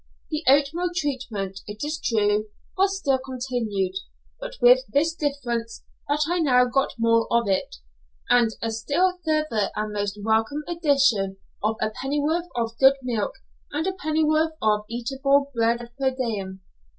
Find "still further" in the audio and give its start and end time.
8.71-9.69